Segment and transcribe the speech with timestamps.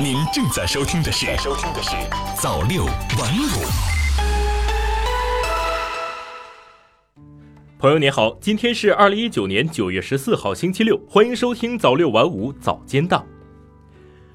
[0.00, 1.90] 您正在收听的是《收听的是
[2.40, 3.64] 早六晚五》。
[7.78, 13.24] 朋友您好，今天是二零一九年九月十四号星期六，欢迎收听早六晚五早间档。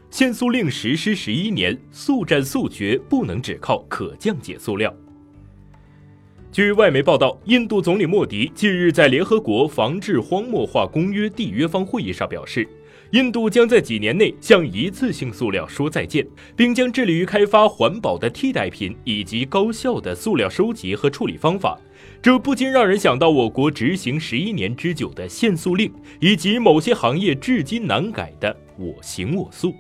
[0.10, 4.94] 限塑令实施十一年，速战速决不能只靠可降解塑料。
[6.52, 12.68] 据外媒报道，印度总理莫迪近日在联合国防治荒漠化公约缔约方会议上表示。
[13.12, 21.80] 印度将在几年内向一次性塑料说再见，并将致力于开发环保的替代品以及高效的塑料收集和处理方法。
[22.22, 29.74] 这不禁让人想到我国执行十一年之久的限塑令，以及某些行业至今难改的“我行我素”。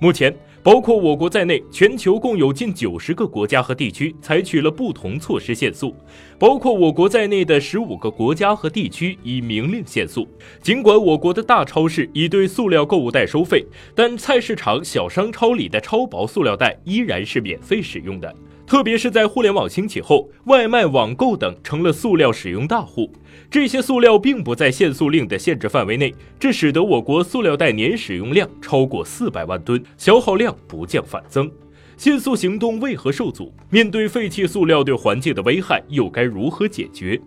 [0.00, 0.34] 目前。
[0.62, 5.94] 包括我国在内，全球共有近九十个国家和地区采取了不同措施限速。
[6.38, 10.28] 包括我国在内的十五个国家和地区已明令限速。
[10.60, 18.34] 尽管我国的大超市已对塑料购物袋收费，但菜市场、小商超里的超薄塑料袋依然是免费使用的。
[18.68, 23.10] 特别是在互联网兴起后，外卖、网购等成了塑料使用大户。
[23.50, 31.50] 这些塑料并不在限塑令的限制范围内，这使得我国塑料袋年使用量超过四百万吨，消耗量不降反增。
[31.96, 33.50] 限塑行动为何受阻？
[33.70, 37.18] 面对废弃塑料对环境的危害，又该如何解决？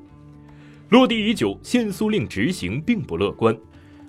[0.89, 3.57] 落地已久，限塑令执行并不乐观。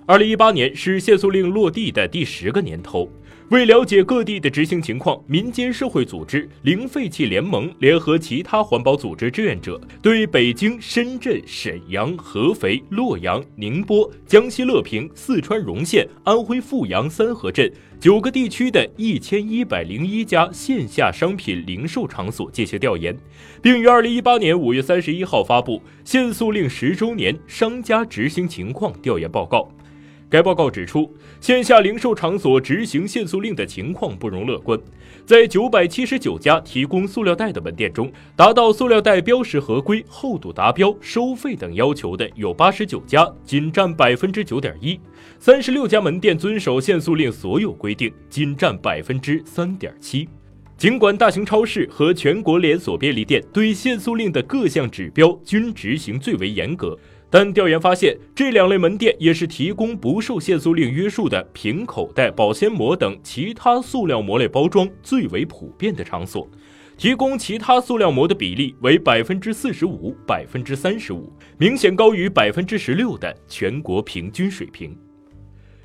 [0.05, 3.09] 二零一八年是限塑令落地的第十个年头。
[3.49, 23.15] 为了解各地的执行情况，民间社会组织“零废弃联盟”联合其他环保组织志愿者，对北京、深圳、沈阳、合肥、洛阳、宁波、江西乐平、四川荣县、安徽阜阳三河镇九个地区的一千一百零一家线下商品零售场所进行调研，
[23.61, 29.69] 并于二零一八年五月三十一号发布限塑令十周年商家执行情况调研报告。
[30.29, 34.79] 该报告指出，线下零售场所执行限塑令的情况不容乐观。
[35.25, 44.97] 在九百七十九家提供塑料袋的门店中，达到塑料袋标识合规、厚度达标、收费等要求的有八十九家，仅占百分之九点一；
[45.39, 50.27] 三十六家门店遵守限塑令所有规定，仅占百分之三点七。
[50.75, 56.97] 尽管大型超市和全国连锁便利店对限塑令的各项指标均执行最为严格。
[57.33, 66.47] 但调研发现，这两类门店也是提供不受限塑令约束的瓶口袋、保鲜膜等其他塑料膜类包装最为普遍的场所，
[66.95, 74.95] 提供其他塑料膜的比例为百分之四十五、百分之三十五，明显高于百分之十六的全国平均水平。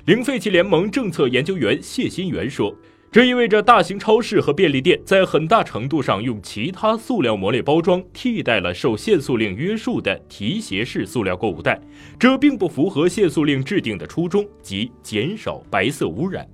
[0.05, 2.71] 零废弃联盟政策研究员谢新元说。
[3.11, 11.81] 这意味着大型超市和便利店在很大程度上用其他塑料膜类包装替代了受限塑令约束的提携式塑料购物袋，
[12.19, 16.47] 这并不符合限塑令制定的初衷，即减少白色污染。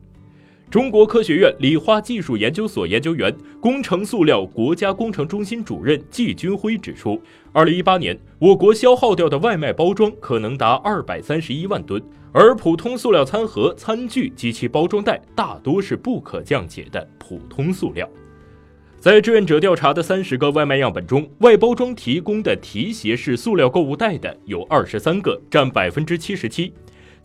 [0.70, 7.22] 中国科学院理化技术研究所研究员、工程塑料国家工程中心主任季军辉指出，
[7.54, 12.02] 二零一八年我国消耗掉的外卖包装可能达二百三十一万吨，
[12.34, 18.10] 而普通塑料餐盒、餐具及其包装袋大多是不可降解的普通塑料。
[19.00, 26.74] 在志愿者调查的三十个外卖样本中，外包装提供的提携式塑料购物袋的有二十三个，占百分之七十七。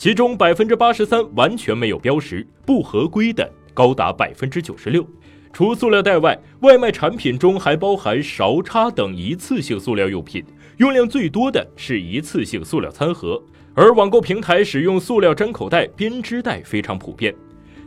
[0.00, 5.06] 其中百分之八十三完全没有标识，不合规的高达百分之九十六。
[5.52, 10.42] 除塑料袋外，外卖产品中还包含勺叉等一次性塑料用品，
[10.78, 13.38] 用量最多的是一次性塑料餐盒。
[13.74, 17.34] 而网购平台使用塑料粘口袋、编织袋非常普遍，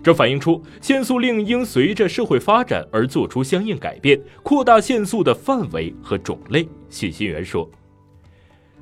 [0.04, 6.68] 这反映出限塑令应随着社会发展而做出相应改变，扩大限塑的范围和种类。
[6.92, 7.68] 信息源说：“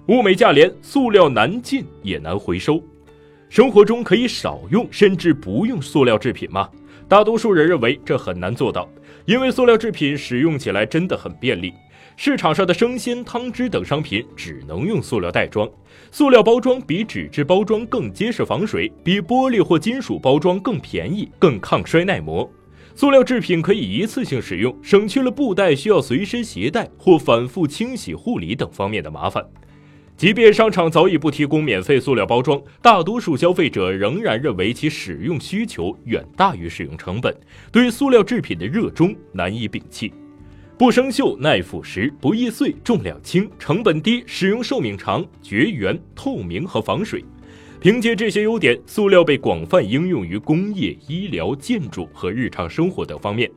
[0.10, 2.84] 物美价廉，塑料难进也难回收。”
[3.52, 6.70] 生活中可以少用甚至不用塑料制品吗？
[7.10, 8.88] 大多数人认为这很难做到，
[9.26, 11.74] 因为塑料制品使用起来真的很便利。
[12.16, 15.70] 市场上的生鲜、汤汁等商品只能用塑料袋装，
[16.14, 22.50] 塑料包装比纸质包装更结实防水，比玻璃或金属包装更便宜、更抗摔耐磨。
[22.96, 29.46] 塑料制品可以一次性使用，省去了布袋需要随身携带或反复清洗护理等方面的麻烦。
[30.22, 37.36] 即便商场早已不提供免费塑料包装，大多数消费者仍然认为其使用需求远大于使用成本，
[37.72, 40.14] 对塑料制品的热衷难以摒弃。
[40.78, 47.26] 不生锈、耐腐蚀、不易碎、重量轻、成本低、使用寿命长、绝缘、透明和防水。
[47.80, 53.50] 凭借这些优点，塑料被广泛应用于工业、医疗、建筑和日常生活等方面。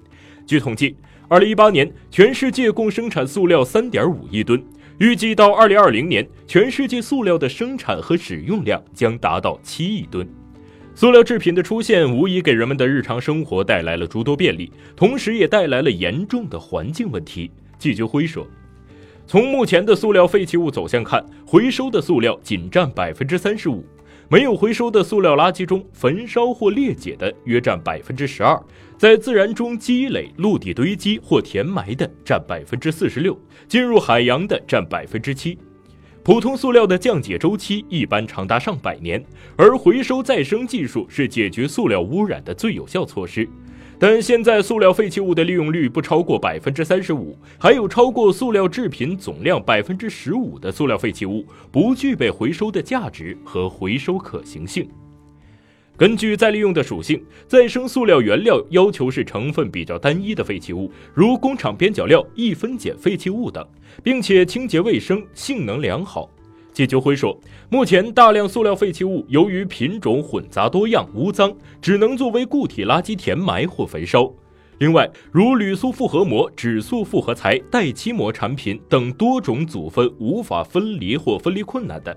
[0.47, 0.97] 据统计，
[1.29, 4.65] 二零一八年全世界共生产塑料三点五亿吨。
[4.99, 10.27] 预计到二零二零年，全世界塑料的生产和使用量将达到七亿吨。
[10.95, 17.51] 塑料制品的出现，无疑给人们的日常生活带来了诸多便利，同时也带来了严重的环境问题。
[17.77, 18.47] 季军辉说。
[19.27, 23.85] 从目前的塑料废弃物走向看，回收的塑料仅占百分之三十五，
[24.29, 28.61] 没有回收的塑料垃圾中，焚烧或裂解的约占百分之十二，
[28.97, 33.39] 在自然中积累、陆地堆积或填埋的占百分之四十六，
[33.69, 35.59] 进入海洋的占百分之七。
[36.23, 39.23] 普通塑料的降解周期一般长达上百年，
[39.57, 43.47] 而回收再生技术是解决塑料污染的最有效措施。
[44.07, 51.43] 但现在塑料废弃物的利用率不超过百分之三十五，还有超过塑料制品总量百分之十五的塑料废弃物
[51.73, 54.87] 不具备回收的价值和回收可行性。
[55.97, 63.67] 根据再利用的属性，再生塑料原料要求是成分比较单一的废弃物，如工厂边角料、易分解废弃物等，
[64.03, 66.29] 并且清洁卫生、性能良好。
[66.75, 67.39] 季秋辉说，
[67.71, 74.29] 目前大量塑料废弃物由于品种混杂多样、无脏，只能作为固体垃圾填埋或焚烧。
[74.79, 82.15] 另外，如铝塑复合膜、纸塑复合材、带漆膜产品等多种组分无法分离或分离困难的，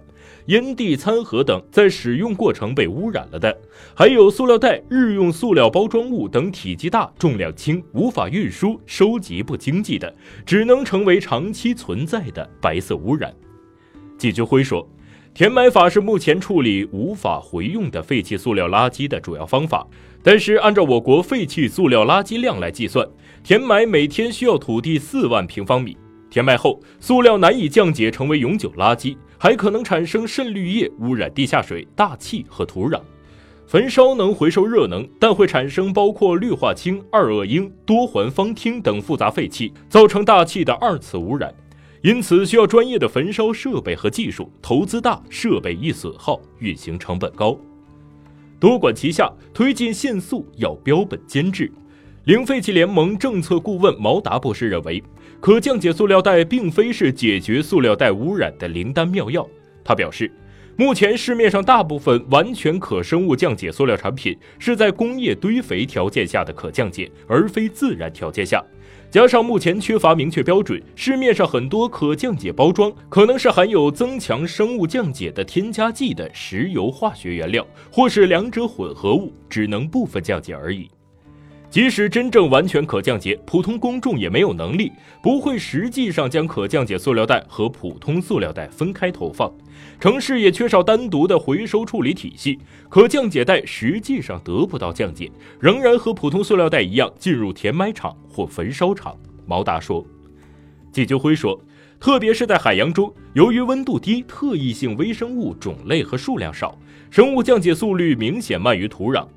[0.48, 3.56] 烟蒂、餐盒等在使用过程被污染了的，
[3.94, 10.12] 还有塑料袋、日用塑料包装物等体积大、重量轻、无法运输、收集不经济的，
[10.44, 13.32] 只能成为长期存在的白色污染。
[14.18, 14.88] 季军辉说，
[15.34, 19.86] 填埋法是目前处理无法回用的废弃塑料垃圾的主要方法。
[20.24, 23.08] 但是，按照我国废弃塑料垃圾量来计算，
[23.44, 25.96] 填埋每天需要土地四万平方米。
[26.30, 33.00] 填埋后，塑料难以降解成为永久垃圾，还可能产生渗滤液，污染地下水、大气和土壤。
[33.66, 41.54] 焚烧能回收热能，但会产生包括氯化氢、二恶英、多环芳烃等复杂废气，造成大气的二次污染。
[42.02, 47.58] 因此，需要专业的焚烧设备和技术，投资大，设备易损耗，运行成本高。
[48.60, 51.72] 多管齐下，推进限塑要标本兼治。
[52.26, 55.02] 零废弃联盟政策顾问毛达博士认为，
[55.40, 59.48] 可降解塑料袋并非是解决塑料袋污染的灵丹妙药。
[59.84, 60.32] 他表示，
[60.80, 68.64] 目前市面上大部分完全可生物降解塑料产品是在工业堆肥条件下的可降解，而非自然条件下。
[69.10, 80.88] 加上目前缺乏明确标准，市面上很多可降解包装可能是含有增强生物降解的添加剂的石油化学原料，或是两者混合物，只能部分降解而已。
[81.78, 84.92] 即使真正完全可降解，普通公众也没有能力，
[85.22, 89.54] 不会实际上将可降解塑料袋和普通塑料袋分开投放。
[90.00, 92.58] 城市也缺少单独的回收处理体系，
[92.90, 99.16] 可降解袋实际上得不到降解，仍然和普通塑料袋一样进入填埋场或焚烧厂。
[99.46, 100.04] 毛达说，
[100.92, 101.62] 季秋辉说，
[102.00, 106.76] 特别是在海洋中，由于温度低，特异性微生物种类和数量少，
[107.12, 109.28] 生物降解速率明显慢于土壤。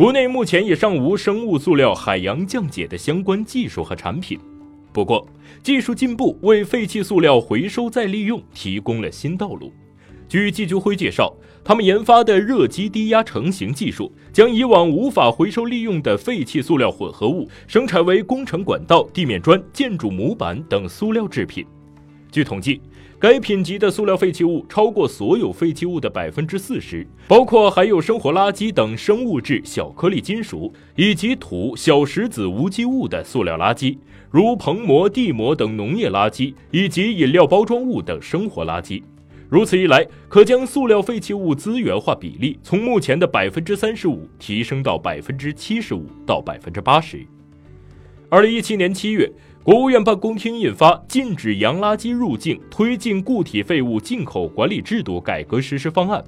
[0.00, 4.40] 国内目前也尚无生物塑料海洋降解的相关技术和产品。
[4.94, 5.28] 不过，
[5.62, 9.70] 技术进步为废弃塑料回收再利用提供了新道路。
[10.26, 11.30] 据季秋辉介绍，
[11.62, 21.62] 他们研发的热机低压成型技术，将以往无法回收利用的废弃塑料混合物生产为工程管道、地面砖、建筑模板等塑料制品。
[22.30, 22.80] 据统计，
[23.18, 33.98] 该品级的塑料废弃物超过所有废弃物的百分之四十，包括含有生活垃圾等生物质、小颗粒金属以及土、小石子无机物的塑料垃圾，
[34.30, 39.02] 如棚膜、地膜等农业垃圾，以及饮料包装物等生活垃圾。
[39.48, 47.26] 如此一来，可将塑料废弃物资源化比例从目前的百分之三十五提升到百分之七十五到百分之八十。
[48.28, 49.28] 二零一七年七月，
[49.70, 56.20] 国务院办公厅印发《禁止洋垃圾入境、推进固体废物进口管理制度改革实施方案》。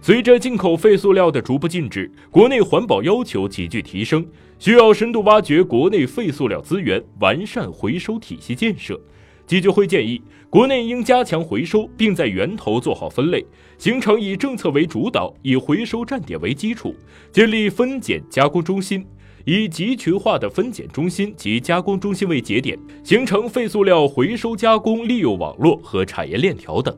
[0.00, 4.26] 随着进口废塑料的逐步禁止，国内环保要求急剧提升，
[4.58, 8.98] 需要深度挖掘国内废塑料资源，完善回收体系建设。
[9.46, 13.44] 季就会建议，国内应加强回收，并在源头做好分类，
[13.76, 16.94] 形成以政策为主导、以回收站点为基础，
[17.30, 19.04] 建立分拣加工中心，
[19.50, 26.94] 以集群化的分拣中心及加工中心为节点，形成废塑料回收加工利用网络和产业链条等。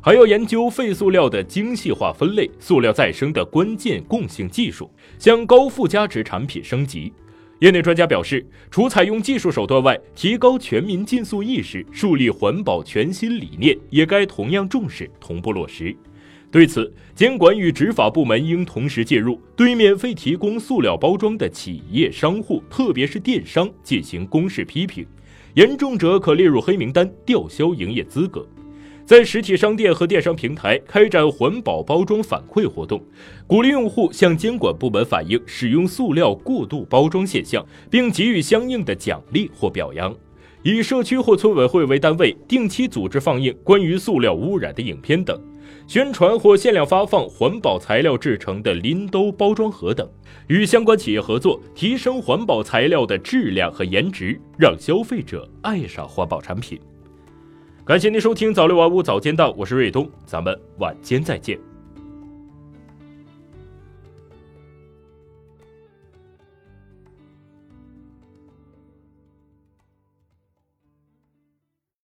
[0.00, 7.12] 还要研究废塑料的精细化分类、塑料再生的关键共性技术，向高附加值产品升级。
[7.58, 15.94] 业内专家表示，除采用技术手段外，提高全民禁塑意识，树立环保全新理念，也该同样重视，同步落实。
[16.50, 25.06] 对此，监管与执法部门应同时介入，对免费提供塑料包装的企业、商户，特别是电商进行公示批评，
[25.54, 28.44] 严重者可列入黑名单，吊销营业资格。
[29.04, 33.00] 在实体商店和电商平台开展环保包装反馈活动，
[33.46, 40.12] 鼓励用户向监管部门反映使用塑料过度包装现象，并给予相应的奖励或表扬。
[40.62, 45.40] 以社区或村委会为单位，定期组织放映关于塑料污染的影片等，
[45.90, 50.08] 宣传或限量发放环保材料制成的拎兜、包装盒等，
[50.46, 56.80] 与相关企业合作，提升环保材料的质量和颜值，让消费者爱上环保产品。
[57.84, 61.58] 感谢您收听早六晚五早间档，我是瑞东，咱们晚间再见。